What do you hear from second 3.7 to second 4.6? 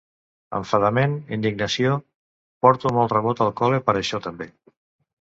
per això també.